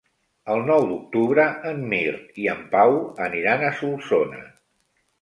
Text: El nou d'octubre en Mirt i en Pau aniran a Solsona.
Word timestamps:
El 0.53 0.63
nou 0.69 0.85
d'octubre 0.91 1.45
en 1.73 1.85
Mirt 1.93 2.41
i 2.47 2.51
en 2.57 2.65
Pau 2.75 3.01
aniran 3.29 3.71
a 3.71 3.75
Solsona. 3.85 4.45